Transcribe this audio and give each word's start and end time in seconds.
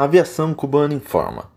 A 0.00 0.04
aviação 0.04 0.54
cubana 0.54 0.94
informa. 0.94 1.50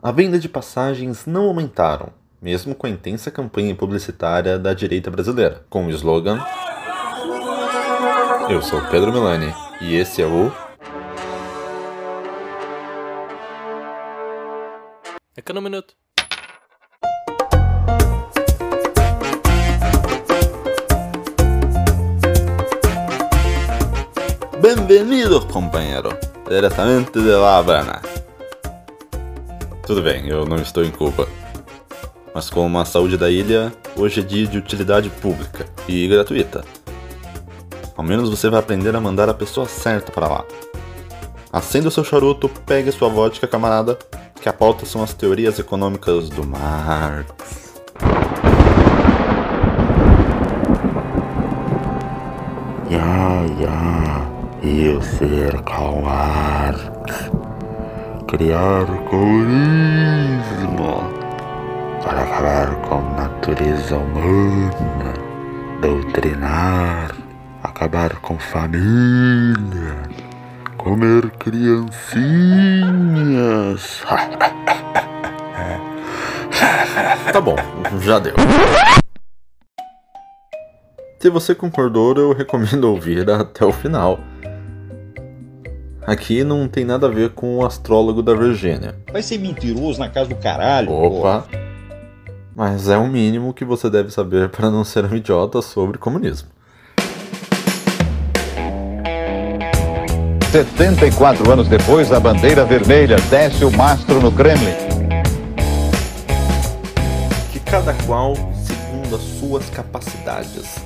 A 0.00 0.12
venda 0.12 0.38
de 0.38 0.48
passagens 0.48 1.26
não 1.26 1.46
aumentaram, 1.46 2.10
mesmo 2.40 2.76
com 2.76 2.86
a 2.86 2.90
intensa 2.90 3.28
campanha 3.28 3.74
publicitária 3.74 4.56
da 4.56 4.72
direita 4.72 5.10
brasileira, 5.10 5.64
com 5.68 5.86
o 5.86 5.90
slogan 5.90 6.38
Eu 8.48 8.62
sou 8.62 8.80
Pedro 8.88 9.12
Milani 9.12 9.52
e 9.80 9.96
esse 9.96 10.22
é 10.22 10.26
o 10.26 10.52
Fica 15.34 15.52
no 15.52 15.60
minuto. 15.60 15.92
Bem-vindos, 24.60 25.44
companheiro, 25.46 26.10
diretamente 26.52 27.18
de 27.18 27.30
La 27.30 27.56
Habana. 27.56 28.02
Tudo 29.86 30.02
bem, 30.02 30.28
eu 30.28 30.44
não 30.44 30.56
estou 30.56 30.84
em 30.84 30.90
Cuba. 30.90 31.26
Mas 32.34 32.50
como 32.50 32.78
a 32.78 32.84
saúde 32.84 33.16
da 33.16 33.30
ilha, 33.30 33.72
hoje 33.96 34.20
é 34.20 34.22
dia 34.22 34.46
de 34.46 34.58
utilidade 34.58 35.08
pública 35.08 35.64
e 35.88 36.06
gratuita. 36.06 36.62
Ao 37.96 38.04
menos 38.04 38.28
você 38.28 38.50
vai 38.50 38.60
aprender 38.60 38.94
a 38.94 39.00
mandar 39.00 39.30
a 39.30 39.34
pessoa 39.34 39.66
certa 39.66 40.12
para 40.12 40.28
lá. 40.28 40.44
Acenda 41.50 41.88
o 41.88 41.90
seu 41.90 42.04
charuto, 42.04 42.50
pegue 42.66 42.92
sua 42.92 43.08
vodka, 43.08 43.46
camarada, 43.46 43.98
que 44.38 44.48
a 44.48 44.52
pauta 44.52 44.84
são 44.84 45.02
as 45.02 45.14
teorias 45.14 45.58
econômicas 45.58 46.28
do 46.28 46.46
Marx. 46.46 47.32
Ya, 52.90 54.01
ya, 54.62 54.70
eu 54.70 55.02
ser 55.02 55.62
Karl 55.62 56.02
Marx. 56.02 57.30
Criar 58.28 58.82
o 58.84 58.98
comunismo 59.04 61.02
para 62.02 62.22
acabar 62.22 62.74
com 62.82 62.94
a 62.94 63.00
natureza 63.22 63.96
humana, 63.96 65.14
doutrinar, 65.80 67.14
acabar 67.62 68.16
com 68.16 68.38
família, 68.38 69.96
comer 70.78 71.30
criancinhas. 71.32 71.92
Tá 77.32 77.40
bom, 77.40 77.56
já 78.00 78.18
deu. 78.18 78.34
Se 81.18 81.30
você 81.30 81.54
concordou, 81.54 82.14
eu 82.16 82.32
recomendo 82.32 82.84
ouvir 82.84 83.30
até 83.30 83.64
o 83.64 83.72
final. 83.72 84.18
Aqui 86.04 86.42
não 86.42 86.66
tem 86.66 86.84
nada 86.84 87.06
a 87.06 87.10
ver 87.10 87.30
com 87.30 87.58
o 87.58 87.64
astrólogo 87.64 88.22
da 88.22 88.34
Virgínia. 88.34 88.96
Vai 89.12 89.22
ser 89.22 89.38
mentiroso 89.38 90.00
na 90.00 90.08
casa 90.08 90.30
do 90.30 90.34
caralho. 90.34 90.90
Opa! 90.90 91.46
Mas 92.56 92.88
é 92.88 92.96
o 92.96 93.06
mínimo 93.06 93.54
que 93.54 93.64
você 93.64 93.88
deve 93.88 94.10
saber 94.10 94.48
para 94.48 94.68
não 94.68 94.82
ser 94.82 95.04
um 95.04 95.14
idiota 95.14 95.62
sobre 95.62 95.98
comunismo. 95.98 96.48
74 100.50 101.50
anos 101.50 101.68
depois, 101.68 102.12
a 102.12 102.18
bandeira 102.18 102.64
vermelha 102.64 103.16
desce 103.30 103.64
o 103.64 103.70
mastro 103.70 104.20
no 104.20 104.32
Kremlin. 104.32 104.74
Que 107.52 107.60
cada 107.60 107.94
qual 108.04 108.34
segundo 108.66 109.14
as 109.14 109.22
suas 109.22 109.70
capacidades, 109.70 110.84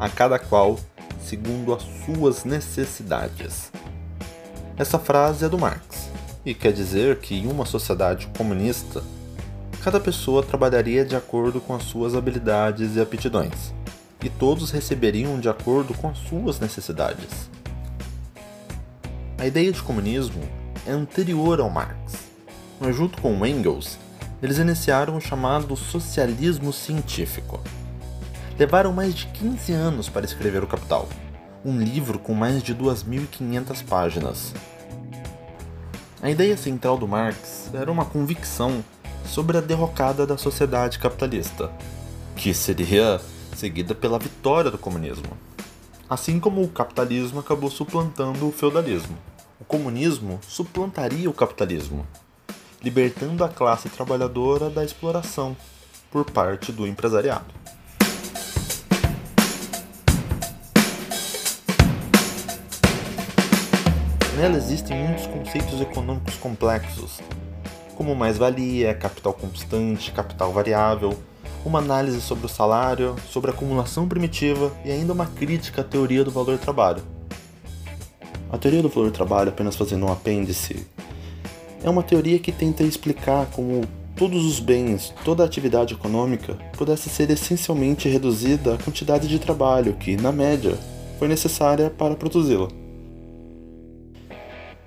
a 0.00 0.08
cada 0.08 0.38
qual 0.38 0.78
segundo 1.20 1.74
as 1.74 1.82
suas 2.04 2.44
necessidades. 2.44 3.70
Essa 4.76 4.98
frase 4.98 5.44
é 5.44 5.48
do 5.48 5.56
Marx 5.56 6.10
e 6.44 6.52
quer 6.52 6.72
dizer 6.72 7.20
que 7.20 7.36
em 7.36 7.46
uma 7.46 7.64
sociedade 7.64 8.26
comunista, 8.36 9.04
cada 9.84 10.00
pessoa 10.00 10.42
trabalharia 10.42 11.04
de 11.04 11.14
acordo 11.14 11.60
com 11.60 11.76
as 11.76 11.84
suas 11.84 12.12
habilidades 12.16 12.96
e 12.96 13.00
aptidões, 13.00 13.72
e 14.20 14.28
todos 14.28 14.72
receberiam 14.72 15.38
de 15.38 15.48
acordo 15.48 15.94
com 15.94 16.08
as 16.08 16.18
suas 16.18 16.58
necessidades. 16.58 17.48
A 19.38 19.46
ideia 19.46 19.70
de 19.70 19.80
comunismo 19.80 20.42
é 20.84 20.90
anterior 20.90 21.60
ao 21.60 21.70
Marx, 21.70 22.16
mas 22.80 22.96
junto 22.96 23.22
com 23.22 23.46
Engels, 23.46 23.96
eles 24.42 24.58
iniciaram 24.58 25.16
o 25.16 25.20
chamado 25.20 25.76
socialismo 25.76 26.72
científico. 26.72 27.60
Levaram 28.58 28.92
mais 28.92 29.14
de 29.14 29.26
15 29.26 29.72
anos 29.72 30.08
para 30.08 30.26
escrever 30.26 30.64
O 30.64 30.66
Capital, 30.66 31.08
um 31.64 31.78
livro 31.78 32.18
com 32.18 32.34
mais 32.34 32.62
de 32.62 32.74
2.500 32.74 33.84
páginas. 33.84 34.52
A 36.20 36.30
ideia 36.30 36.56
central 36.56 36.98
do 36.98 37.08
Marx 37.08 37.70
era 37.72 37.90
uma 37.90 38.04
convicção 38.04 38.84
sobre 39.24 39.56
a 39.56 39.62
derrocada 39.62 40.26
da 40.26 40.36
sociedade 40.36 40.98
capitalista, 40.98 41.70
que 42.36 42.52
seria 42.52 43.18
seguida 43.56 43.94
pela 43.94 44.18
vitória 44.18 44.70
do 44.70 44.76
comunismo. 44.76 45.36
Assim 46.08 46.38
como 46.38 46.62
o 46.62 46.68
capitalismo 46.68 47.40
acabou 47.40 47.70
suplantando 47.70 48.46
o 48.46 48.52
feudalismo, 48.52 49.16
o 49.58 49.64
comunismo 49.64 50.38
suplantaria 50.46 51.30
o 51.30 51.34
capitalismo, 51.34 52.06
libertando 52.82 53.42
a 53.42 53.48
classe 53.48 53.88
trabalhadora 53.88 54.68
da 54.68 54.84
exploração 54.84 55.56
por 56.10 56.30
parte 56.30 56.70
do 56.70 56.86
empresariado. 56.86 57.63
Nela 64.36 64.56
existem 64.56 64.96
muitos 64.96 65.28
conceitos 65.28 65.80
econômicos 65.80 66.34
complexos, 66.34 67.20
como 67.94 68.16
mais-valia, 68.16 68.92
capital 68.92 69.32
constante, 69.32 70.10
capital 70.10 70.52
variável, 70.52 71.16
uma 71.64 71.78
análise 71.78 72.20
sobre 72.20 72.46
o 72.46 72.48
salário, 72.48 73.14
sobre 73.30 73.52
a 73.52 73.54
acumulação 73.54 74.08
primitiva 74.08 74.72
e 74.84 74.90
ainda 74.90 75.12
uma 75.12 75.26
crítica 75.26 75.82
à 75.82 75.84
teoria 75.84 76.24
do 76.24 76.32
valor-trabalho. 76.32 77.00
A 78.50 78.58
teoria 78.58 78.82
do 78.82 78.88
valor-trabalho, 78.88 79.50
apenas 79.50 79.76
fazendo 79.76 80.04
um 80.04 80.12
apêndice, 80.12 80.84
é 81.84 81.88
uma 81.88 82.02
teoria 82.02 82.40
que 82.40 82.50
tenta 82.50 82.82
explicar 82.82 83.46
como 83.52 83.82
todos 84.16 84.44
os 84.44 84.58
bens, 84.58 85.14
toda 85.24 85.44
a 85.44 85.46
atividade 85.46 85.94
econômica 85.94 86.58
pudesse 86.76 87.08
ser 87.08 87.30
essencialmente 87.30 88.08
reduzida 88.08 88.74
à 88.74 88.78
quantidade 88.78 89.28
de 89.28 89.38
trabalho 89.38 89.94
que, 89.94 90.16
na 90.16 90.32
média, 90.32 90.76
foi 91.20 91.28
necessária 91.28 91.88
para 91.88 92.16
produzi-la. 92.16 92.83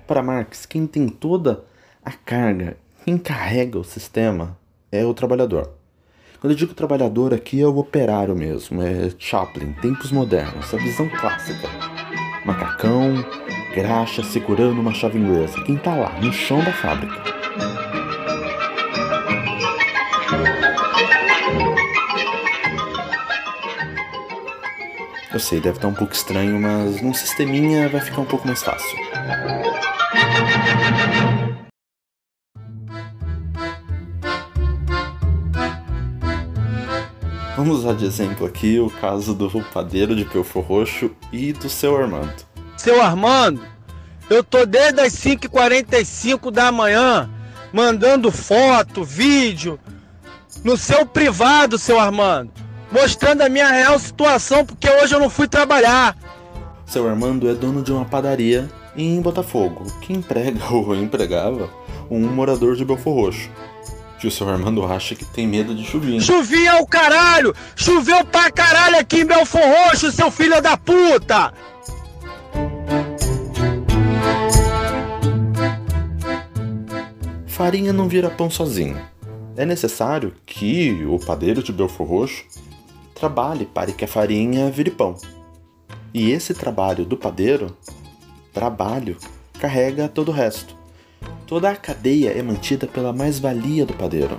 Para 0.08 0.22
Marx, 0.22 0.64
quem 0.64 0.86
tem 0.86 1.06
toda 1.06 1.64
a 2.02 2.10
carga, 2.10 2.78
quem 3.04 3.18
carrega 3.18 3.78
o 3.78 3.84
sistema 3.84 4.56
é 4.90 5.04
o 5.04 5.12
trabalhador. 5.12 5.70
Quando 6.40 6.52
eu 6.52 6.56
digo 6.56 6.72
trabalhador 6.72 7.34
aqui 7.34 7.60
é 7.60 7.66
o 7.66 7.76
operário 7.76 8.34
mesmo, 8.34 8.80
é 8.80 9.10
Chaplin, 9.18 9.74
tempos 9.82 10.10
modernos, 10.10 10.72
a 10.72 10.78
visão 10.78 11.06
clássica. 11.10 11.68
Macacão, 12.42 13.22
graxa 13.74 14.22
segurando 14.24 14.80
uma 14.80 14.94
chave 14.94 15.18
inglesa, 15.18 15.62
quem 15.64 15.76
tá 15.76 15.94
lá, 15.94 16.18
no 16.22 16.32
chão 16.32 16.64
da 16.64 16.72
fábrica. 16.72 17.14
Eu 25.30 25.38
sei, 25.38 25.60
deve 25.60 25.76
estar 25.76 25.88
um 25.88 25.94
pouco 25.94 26.14
estranho, 26.14 26.58
mas 26.58 27.02
num 27.02 27.12
sisteminha 27.12 27.90
vai 27.90 28.00
ficar 28.00 28.22
um 28.22 28.24
pouco 28.24 28.46
mais 28.46 28.62
fácil. 28.62 28.96
Vamos 37.56 37.80
usar 37.80 37.94
de 37.94 38.04
exemplo 38.04 38.46
aqui 38.46 38.78
o 38.78 38.88
caso 38.88 39.34
do 39.34 39.50
padeiro 39.72 40.14
de 40.14 40.24
Pelfor 40.24 40.62
Roxo 40.62 41.10
e 41.32 41.52
do 41.52 41.68
seu 41.68 41.96
Armando. 41.96 42.46
Seu 42.76 43.02
Armando, 43.02 43.60
eu 44.30 44.44
tô 44.44 44.64
desde 44.64 45.00
as 45.00 45.12
5h45 45.14 46.52
da 46.52 46.70
manhã 46.70 47.28
mandando 47.72 48.30
foto, 48.30 49.02
vídeo 49.02 49.78
no 50.62 50.76
seu 50.76 51.04
privado, 51.04 51.78
seu 51.78 51.98
Armando, 51.98 52.52
mostrando 52.92 53.42
a 53.42 53.48
minha 53.48 53.68
real 53.68 53.98
situação 53.98 54.64
porque 54.64 54.88
hoje 54.88 55.14
eu 55.14 55.20
não 55.20 55.28
fui 55.28 55.48
trabalhar. 55.48 56.16
Seu 56.86 57.08
Armando 57.08 57.50
é 57.50 57.54
dono 57.54 57.82
de 57.82 57.92
uma 57.92 58.04
padaria 58.04 58.68
em 58.98 59.20
Botafogo, 59.20 59.84
que 60.00 60.12
emprega 60.12 60.60
ou 60.74 60.94
empregava 60.94 61.70
um 62.10 62.20
morador 62.20 62.74
de 62.74 62.84
Belfor 62.84 63.14
Roxo. 63.14 63.50
Que 64.18 64.26
o 64.26 64.30
seu 64.30 64.48
Armando 64.48 64.84
acha 64.84 65.14
que 65.14 65.24
tem 65.24 65.46
medo 65.46 65.72
de 65.74 65.84
chuvinha. 65.84 66.20
Chuvinha 66.20 66.72
é 66.72 66.80
o 66.80 66.86
caralho! 66.86 67.54
Choveu 67.76 68.24
pra 68.24 68.50
caralho 68.50 68.98
aqui 68.98 69.20
em 69.20 69.24
Belfor 69.24 69.60
Roxo, 69.60 70.10
seu 70.10 70.30
filho 70.30 70.60
da 70.60 70.76
puta! 70.76 71.52
Farinha 77.46 77.92
não 77.92 78.08
vira 78.08 78.30
pão 78.30 78.50
sozinho. 78.50 79.00
É 79.56 79.64
necessário 79.64 80.34
que 80.46 81.04
o 81.08 81.18
padeiro 81.18 81.62
de 81.62 81.72
Belfor 81.72 82.06
Roxo 82.06 82.44
trabalhe 83.14 83.66
para 83.66 83.92
que 83.92 84.04
a 84.04 84.08
farinha 84.08 84.70
vire 84.70 84.90
pão. 84.90 85.16
E 86.14 86.30
esse 86.30 86.54
trabalho 86.54 87.04
do 87.04 87.16
padeiro, 87.16 87.76
trabalho, 88.52 89.16
carrega 89.60 90.08
todo 90.08 90.30
o 90.30 90.32
resto. 90.32 90.76
Toda 91.46 91.70
a 91.70 91.76
cadeia 91.76 92.30
é 92.30 92.42
mantida 92.42 92.86
pela 92.86 93.12
mais-valia 93.12 93.86
do 93.86 93.94
padeiro. 93.94 94.38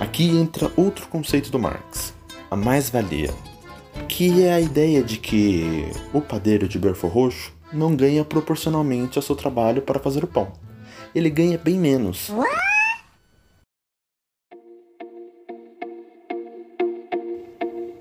Aqui 0.00 0.28
entra 0.28 0.72
outro 0.76 1.06
conceito 1.08 1.50
do 1.50 1.58
Marx, 1.58 2.14
a 2.50 2.56
mais-valia, 2.56 3.32
que 4.08 4.42
é 4.42 4.52
a 4.52 4.60
ideia 4.60 5.02
de 5.02 5.18
que 5.18 5.86
o 6.12 6.20
padeiro 6.20 6.66
de 6.66 6.78
berfo 6.78 7.06
roxo 7.06 7.52
não 7.72 7.96
ganha 7.96 8.24
proporcionalmente 8.24 9.18
ao 9.18 9.22
seu 9.22 9.34
trabalho 9.34 9.82
para 9.82 10.00
fazer 10.00 10.24
o 10.24 10.26
pão. 10.26 10.52
Ele 11.14 11.30
ganha 11.30 11.58
bem 11.58 11.76
menos. 11.78 12.30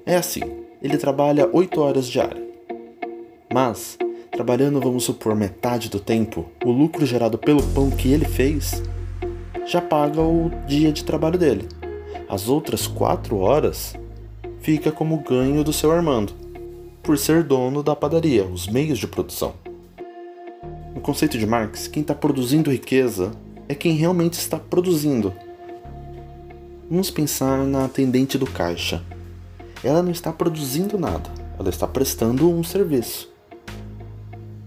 É 0.06 0.16
assim, 0.18 0.42
ele 0.82 0.98
trabalha 0.98 1.50
8 1.52 1.80
horas 1.80 2.08
diárias. 2.08 2.44
Mas, 3.54 3.98
trabalhando, 4.42 4.82
vamos 4.82 5.04
supor, 5.04 5.36
metade 5.36 5.88
do 5.88 6.00
tempo, 6.00 6.48
o 6.66 6.72
lucro 6.72 7.06
gerado 7.06 7.38
pelo 7.38 7.62
pão 7.62 7.92
que 7.92 8.12
ele 8.12 8.26
fez 8.26 8.82
já 9.68 9.80
paga 9.80 10.20
o 10.20 10.50
dia 10.66 10.92
de 10.92 11.04
trabalho 11.04 11.38
dele. 11.38 11.68
As 12.28 12.50
outras 12.50 12.88
4 12.88 13.38
horas 13.38 13.96
fica 14.60 14.92
como 14.92 15.20
ganho 15.20 15.64
do 15.64 15.72
seu 15.72 15.92
Armando, 15.92 16.34
por 17.04 17.20
ser 17.20 17.44
dono 17.44 17.84
da 17.84 17.96
padaria, 17.96 18.44
os 18.44 18.68
meios 18.68 18.98
de 18.98 19.06
produção. 19.06 19.54
No 20.96 21.02
conceito 21.02 21.38
de 21.38 21.46
Marx, 21.46 21.88
quem 21.88 22.02
está 22.02 22.16
produzindo 22.16 22.72
riqueza 22.72 23.34
é 23.70 23.76
quem 23.76 23.94
realmente 23.94 24.34
está 24.34 24.58
produzindo. 24.58 25.32
Vamos 26.90 27.12
pensar 27.12 27.60
na 27.60 27.86
atendente 27.86 28.40
do 28.40 28.48
caixa. 28.48 29.04
Ela 29.84 30.02
não 30.02 30.12
está 30.12 30.34
produzindo 30.34 30.98
nada, 30.98 31.30
ela 31.60 31.70
está 31.70 31.86
prestando 31.88 32.50
um 32.50 32.64
serviço. 32.64 33.31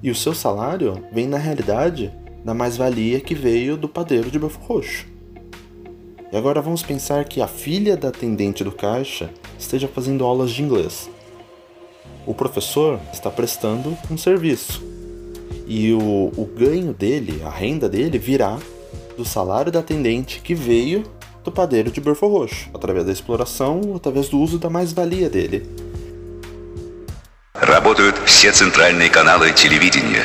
E 0.04 0.10
o 0.10 0.14
seu 0.14 0.34
salário 0.34 1.02
vem, 1.10 1.26
na 1.26 1.38
realidade, 1.38 2.12
da 2.44 2.52
mais-valia 2.52 3.20
que 3.20 3.34
veio 3.34 3.74
do 3.74 3.88
padeiro 3.88 4.30
de 4.30 4.38
Belfo 4.38 4.60
Roxo. 4.60 5.06
E 6.30 6.36
agora 6.36 6.60
vamos 6.60 6.82
pensar 6.82 7.24
que 7.24 7.40
a 7.40 7.46
filha 7.46 7.96
da 7.96 8.08
atendente 8.08 8.62
do 8.62 8.70
caixa 8.70 9.30
esteja 9.58 9.88
fazendo 9.88 10.22
aulas 10.22 10.50
de 10.50 10.62
inglês. 10.62 11.08
O 12.26 12.34
professor 12.34 13.00
está 13.14 13.30
prestando 13.30 13.96
um 14.10 14.18
serviço. 14.18 14.82
E 15.66 15.90
o, 15.94 16.30
o 16.36 16.44
ganho 16.54 16.92
dele, 16.92 17.40
a 17.42 17.48
renda 17.48 17.88
dele, 17.88 18.18
virá 18.18 18.58
do 19.16 19.24
salário 19.24 19.72
da 19.72 19.78
atendente 19.78 20.42
que 20.42 20.54
veio 20.54 21.02
do 21.42 21.50
padeiro 21.50 21.90
de 21.90 22.02
Belfo 22.02 22.26
Roxo, 22.26 22.68
através 22.74 23.06
da 23.06 23.12
exploração, 23.12 23.80
através 23.96 24.28
do 24.28 24.38
uso 24.38 24.58
da 24.58 24.68
mais-valia 24.68 25.30
dele. 25.30 25.66
Работают 27.53 28.17
все 28.25 28.51
центральные 28.51 29.09
каналы 29.09 29.51
телевидения. 29.53 30.23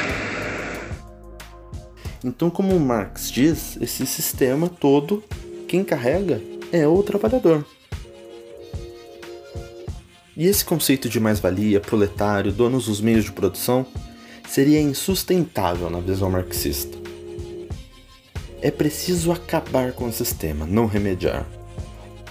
Então, 2.22 2.48
como 2.48 2.78
Marx 2.78 3.30
diz, 3.30 3.76
esse 3.80 4.06
sistema 4.06 4.68
todo, 4.68 5.22
quem 5.68 5.84
carrega 5.84 6.40
é 6.72 6.86
o 6.86 7.02
trabalhador. 7.02 7.64
E 10.36 10.46
esse 10.46 10.64
conceito 10.64 11.08
de 11.08 11.20
mais-valia, 11.20 11.80
proletário, 11.80 12.50
donos 12.50 12.86
dos 12.86 13.00
meios 13.00 13.24
de 13.24 13.32
produção, 13.32 13.86
seria 14.48 14.80
insustentável 14.80 15.88
na 15.88 16.00
visão 16.00 16.30
marxista. 16.30 16.98
É 18.60 18.70
preciso 18.70 19.30
acabar 19.30 19.92
com 19.92 20.06
o 20.06 20.12
sistema, 20.12 20.66
não 20.66 20.86
remediar. 20.86 21.46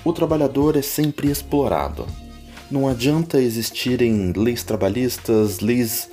O 0.04 0.12
trabalhador 0.12 0.76
é 0.76 0.82
sempre 0.82 1.30
explorado. 1.30 2.06
não 2.71 2.87
adianta 2.87 3.41
existirem 3.41 4.31
leis 4.37 4.63
trabalhistas, 4.63 5.61
leis 5.61 6.11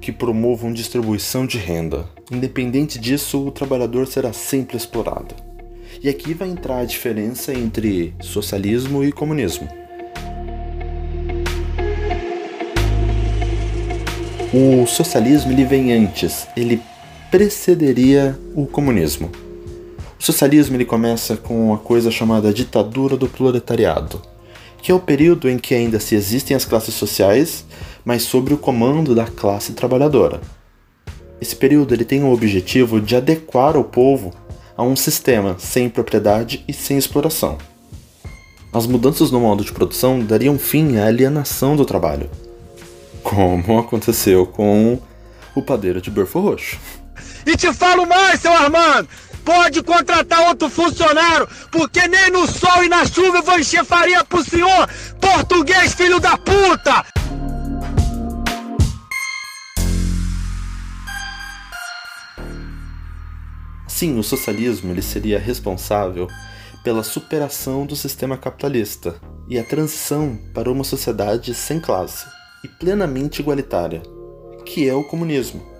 que 0.00 0.10
promovam 0.10 0.72
distribuição 0.72 1.46
de 1.46 1.58
renda. 1.58 2.08
Independente 2.30 2.98
disso, 2.98 3.46
o 3.46 3.50
trabalhador 3.50 4.06
será 4.06 4.32
sempre 4.32 4.74
explorado. 4.74 5.34
E 6.02 6.08
aqui 6.08 6.32
vai 6.32 6.48
entrar 6.48 6.78
a 6.78 6.84
diferença 6.86 7.52
entre 7.52 8.14
socialismo 8.22 9.04
e 9.04 9.12
comunismo. 9.12 9.68
O 14.54 14.86
socialismo 14.86 15.52
ele 15.52 15.64
vem 15.66 15.92
antes, 15.92 16.48
ele 16.56 16.80
precederia 17.30 18.38
o 18.54 18.64
comunismo. 18.64 19.30
O 20.18 20.22
socialismo 20.22 20.74
ele 20.74 20.86
começa 20.86 21.36
com 21.36 21.74
a 21.74 21.78
coisa 21.78 22.10
chamada 22.10 22.50
ditadura 22.50 23.14
do 23.14 23.28
proletariado, 23.28 24.31
que 24.82 24.90
é 24.90 24.94
o 24.94 25.00
período 25.00 25.48
em 25.48 25.56
que 25.56 25.74
ainda 25.74 26.00
se 26.00 26.16
existem 26.16 26.56
as 26.56 26.64
classes 26.64 26.94
sociais, 26.94 27.64
mas 28.04 28.24
sob 28.24 28.52
o 28.52 28.58
comando 28.58 29.14
da 29.14 29.26
classe 29.26 29.72
trabalhadora. 29.72 30.40
Esse 31.40 31.54
período 31.54 31.94
ele 31.94 32.04
tem 32.04 32.22
o 32.24 32.32
objetivo 32.32 33.00
de 33.00 33.14
adequar 33.14 33.76
o 33.76 33.84
povo 33.84 34.32
a 34.76 34.82
um 34.82 34.96
sistema 34.96 35.56
sem 35.58 35.88
propriedade 35.88 36.64
e 36.66 36.72
sem 36.72 36.98
exploração. 36.98 37.56
As 38.72 38.86
mudanças 38.86 39.30
no 39.30 39.40
modo 39.40 39.64
de 39.64 39.72
produção 39.72 40.18
dariam 40.20 40.58
fim 40.58 40.96
à 40.96 41.06
alienação 41.06 41.76
do 41.76 41.84
trabalho, 41.84 42.28
como 43.22 43.78
aconteceu 43.78 44.46
com 44.46 44.98
o 45.54 45.62
padeiro 45.62 46.00
de 46.00 46.10
Berfo 46.10 46.40
Roxo. 46.40 46.78
E 47.46 47.56
te 47.56 47.72
falo 47.72 48.06
mais, 48.06 48.40
seu 48.40 48.52
Armando! 48.52 49.08
Pode 49.44 49.82
contratar 49.82 50.48
outro 50.48 50.70
funcionário, 50.70 51.48
porque 51.70 52.06
nem 52.06 52.30
no 52.30 52.46
sol 52.46 52.84
e 52.84 52.88
na 52.88 53.04
chuva 53.04 53.38
eu 53.38 53.42
vou 53.42 53.58
encher 53.58 53.84
farinha 53.84 54.24
pro 54.24 54.44
senhor! 54.44 54.88
Português, 55.20 55.94
filho 55.94 56.20
da 56.20 56.38
puta! 56.38 57.04
Sim, 63.88 64.18
o 64.18 64.22
socialismo 64.22 64.92
ele 64.92 65.02
seria 65.02 65.38
responsável 65.38 66.28
pela 66.82 67.04
superação 67.04 67.86
do 67.86 67.94
sistema 67.94 68.36
capitalista 68.36 69.14
e 69.48 69.58
a 69.58 69.64
transição 69.64 70.38
para 70.52 70.70
uma 70.70 70.82
sociedade 70.82 71.54
sem 71.54 71.80
classe 71.80 72.26
e 72.64 72.68
plenamente 72.68 73.40
igualitária, 73.40 74.02
que 74.64 74.88
é 74.88 74.94
o 74.94 75.04
comunismo. 75.04 75.71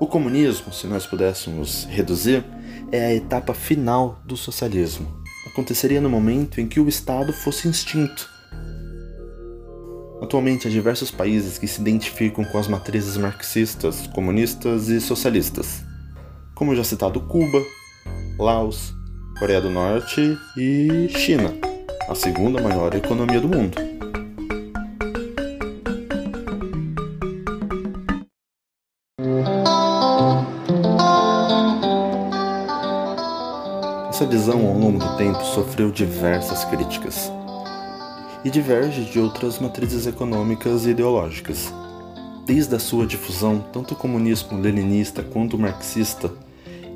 O 0.00 0.06
comunismo, 0.06 0.72
se 0.72 0.86
nós 0.86 1.06
pudéssemos 1.06 1.84
reduzir, 1.90 2.44
é 2.92 3.06
a 3.06 3.14
etapa 3.14 3.52
final 3.52 4.22
do 4.24 4.36
socialismo. 4.36 5.08
Aconteceria 5.44 6.00
no 6.00 6.08
momento 6.08 6.60
em 6.60 6.68
que 6.68 6.78
o 6.78 6.88
Estado 6.88 7.32
fosse 7.32 7.68
extinto. 7.68 8.30
Atualmente 10.22 10.68
há 10.68 10.70
diversos 10.70 11.10
países 11.10 11.58
que 11.58 11.66
se 11.66 11.80
identificam 11.80 12.44
com 12.44 12.58
as 12.58 12.68
matrizes 12.68 13.16
marxistas, 13.16 14.06
comunistas 14.14 14.88
e 14.88 15.00
socialistas, 15.00 15.82
como 16.54 16.76
já 16.76 16.84
citado 16.84 17.20
Cuba, 17.22 17.60
Laos, 18.38 18.94
Coreia 19.40 19.60
do 19.60 19.70
Norte 19.70 20.38
e 20.56 21.08
China, 21.08 21.52
a 22.08 22.14
segunda 22.14 22.62
maior 22.62 22.94
economia 22.94 23.40
do 23.40 23.48
mundo. 23.48 23.87
Longo 34.90 35.16
tempo, 35.18 35.44
sofreu 35.44 35.90
diversas 35.90 36.64
críticas 36.64 37.30
e 38.42 38.48
diverge 38.48 39.04
de 39.04 39.20
outras 39.20 39.58
matrizes 39.58 40.06
econômicas 40.06 40.86
e 40.86 40.90
ideológicas. 40.90 41.72
Desde 42.46 42.74
a 42.74 42.78
sua 42.78 43.06
difusão, 43.06 43.62
tanto 43.70 43.92
o 43.92 43.96
comunismo 43.96 44.58
leninista 44.58 45.22
quanto 45.22 45.56
o 45.56 45.58
marxista 45.58 46.32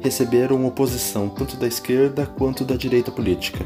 receberam 0.00 0.66
oposição 0.66 1.28
tanto 1.28 1.56
da 1.58 1.66
esquerda 1.66 2.25
quanto 2.25 2.64
da 2.64 2.76
direita 2.76 3.11
política. 3.11 3.62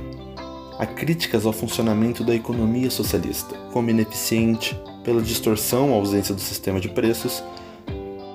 Há 0.76 0.84
críticas 0.86 1.46
ao 1.46 1.52
funcionamento 1.52 2.24
da 2.24 2.34
economia 2.34 2.90
socialista, 2.90 3.54
como 3.72 3.90
ineficiente, 3.90 4.78
pela 5.04 5.22
distorção 5.22 5.92
ou 5.92 6.00
ausência 6.00 6.34
do 6.34 6.40
sistema 6.40 6.80
de 6.80 6.88
preços, 6.88 7.44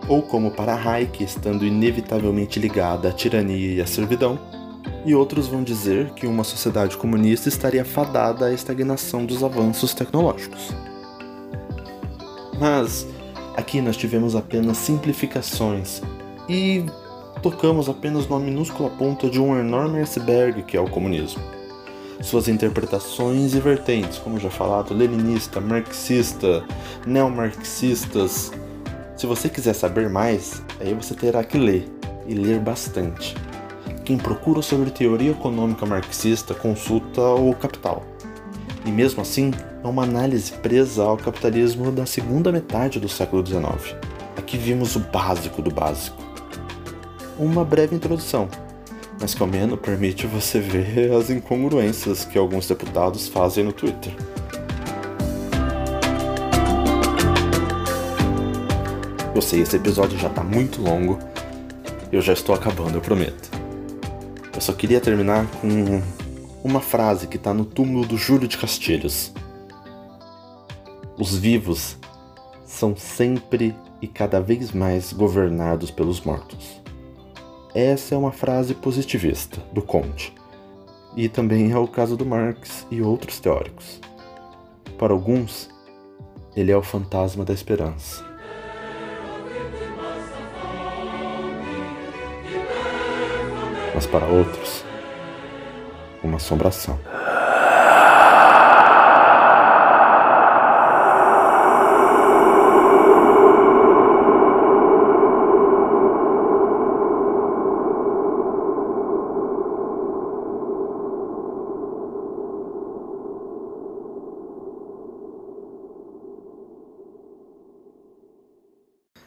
ou 0.08 0.22
como 0.22 0.52
para 0.52 0.74
Hayek 0.74 1.24
estando 1.24 1.66
inevitavelmente 1.66 2.60
ligada 2.60 3.10
à 3.10 3.12
tirania 3.12 3.76
e 3.76 3.82
à 3.82 3.86
servidão, 3.86 4.40
e 5.06 5.16
outros 5.16 5.48
vão 5.48 5.64
dizer 5.64 6.12
que 6.12 6.28
uma 6.28 6.44
sociedade 6.44 6.96
comunista 6.98 7.50
estaria 7.50 7.84
fadada 7.84 8.46
à 8.46 8.54
estagnação 8.54 9.26
dos 9.26 9.44
avanços 9.44 9.94
tecnológicos. 9.94 10.72
Mas 12.60 13.08
aqui 13.56 13.82
nós 13.82 13.98
tivemos 13.98 14.36
apenas 14.36 14.78
simplificações 14.78 16.02
e 16.48 16.86
tocamos 17.42 17.90
apenas 17.90 18.28
numa 18.28 18.40
minúscula 18.40 18.90
ponta 18.90 19.30
de 19.30 19.40
um 19.40 19.60
enorme 19.60 20.00
iceberg 20.00 20.64
que 20.64 20.78
é 20.78 20.80
o 20.80 20.90
comunismo. 20.90 21.42
Suas 22.22 22.48
interpretações 22.48 23.56
e 23.56 23.60
vertentes, 23.60 24.20
como 24.20 24.40
já 24.40 24.52
falado, 24.52 24.94
leninista, 24.94 25.60
marxista, 25.60 26.64
neomarxistas. 27.08 28.52
Se 29.18 29.26
você 29.26 29.50
quiser 29.50 29.74
saber 29.74 30.08
mais, 30.08 30.62
aí 30.80 30.94
você 30.94 31.16
terá 31.16 31.44
que 31.44 31.58
ler, 31.58 31.90
e 32.28 32.36
ler 32.36 32.60
bastante. 32.60 33.36
Quem 34.04 34.18
procura 34.18 34.62
sobre 34.62 34.90
teoria 34.90 35.32
econômica 35.32 35.86
marxista 35.86 36.56
consulta 36.56 37.22
o 37.22 37.54
Capital. 37.54 38.04
E 38.84 38.92
mesmo 38.92 39.22
assim, 39.22 39.52
é 39.84 39.88
uma 39.88 40.04
análise 40.04 40.52
presa 40.54 41.04
ao 41.04 41.18
capitalismo 41.18 41.92
da 41.92 42.06
segunda 42.06 42.52
metade 42.52 43.00
do 43.00 43.08
século 43.08 43.46
XIX. 43.46 43.96
Aqui 44.36 44.58
vimos 44.58 44.96
o 44.96 45.00
básico 45.00 45.62
do 45.62 45.70
básico. 45.70 46.18
Uma 47.38 47.64
breve 47.64 47.96
introdução, 47.96 48.50
mas 49.20 49.36
que 49.36 49.42
ao 49.42 49.48
menos 49.48 49.80
permite 49.80 50.26
você 50.26 50.60
ver 50.60 51.14
as 51.14 51.30
incongruências 51.30 52.26
que 52.26 52.40
alguns 52.40 52.68
deputados 52.68 53.28
fazem 53.28 53.64
no 53.64 53.72
Twitter. 53.72 54.14
Eu 59.34 59.42
sei, 59.42 59.62
esse 59.62 59.76
episódio 59.76 60.18
já 60.18 60.30
tá 60.30 60.44
muito 60.44 60.82
longo. 60.82 61.20
Eu 62.12 62.22
já 62.22 62.34
estou 62.34 62.54
acabando, 62.54 62.98
eu 62.98 63.02
prometo. 63.02 63.61
Eu 64.62 64.66
só 64.66 64.74
queria 64.74 65.02
terminar 65.02 65.48
com 65.60 66.04
uma 66.64 66.80
frase 66.80 67.26
que 67.26 67.40
tá 67.40 67.52
no 67.52 67.66
túmulo 67.66 68.06
do 68.06 68.16
Júlio 68.16 68.48
de 68.48 68.60
Castilhos. 68.60 69.34
Os 71.18 71.36
vivos 71.36 71.98
são 72.64 72.96
sempre 72.96 73.76
e 74.00 74.08
cada 74.08 74.40
vez 74.40 74.72
mais 74.72 75.14
governados 75.14 75.90
pelos 75.90 76.22
mortos. 76.22 76.80
Essa 77.74 78.14
é 78.14 78.18
uma 78.20 78.32
frase 78.32 78.76
positivista 78.76 79.60
do 79.74 79.82
Conte, 79.82 80.32
e 81.18 81.28
também 81.28 81.72
é 81.72 81.78
o 81.80 81.88
caso 81.88 82.16
do 82.16 82.24
Marx 82.24 82.86
e 82.92 83.02
outros 83.02 83.40
teóricos. 83.40 84.00
Para 84.96 85.12
alguns, 85.12 85.72
ele 86.56 86.72
é 86.72 86.78
o 86.78 86.84
fantasma 86.84 87.44
da 87.44 87.52
esperança. 87.52 88.31
Mas 93.94 94.06
para 94.06 94.26
outros, 94.26 94.84
uma 96.24 96.38
assombração. 96.38 97.00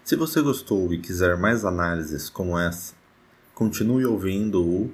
Se 0.04 0.16
você 0.16 0.42
gostou 0.42 0.92
e 0.92 0.98
quiser 0.98 1.36
mais 1.36 1.64
análises 1.64 2.28
como 2.28 2.58
essa, 2.58 2.94
continue 3.54 4.04
ouvindo 4.04 4.60
o 4.62 4.92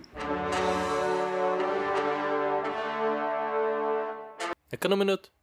Econominuto. 4.71 5.40